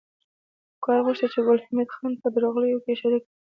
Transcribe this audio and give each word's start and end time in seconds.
همکار 0.73 0.99
غوښتل 1.05 1.29
چې 1.33 1.39
ګل 1.45 1.59
حمید 1.65 1.89
خان 1.95 2.13
په 2.21 2.27
درغلیو 2.33 2.83
کې 2.83 2.99
شریک 3.01 3.23
کړي 3.25 3.29